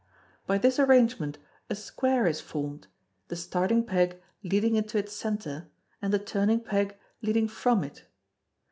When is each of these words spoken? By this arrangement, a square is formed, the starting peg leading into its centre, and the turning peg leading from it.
By 0.47 0.57
this 0.57 0.79
arrangement, 0.79 1.37
a 1.69 1.75
square 1.75 2.25
is 2.25 2.41
formed, 2.41 2.87
the 3.27 3.35
starting 3.35 3.85
peg 3.85 4.19
leading 4.41 4.75
into 4.75 4.97
its 4.97 5.13
centre, 5.13 5.67
and 6.01 6.11
the 6.11 6.17
turning 6.17 6.61
peg 6.61 6.97
leading 7.21 7.47
from 7.47 7.83
it. 7.83 8.05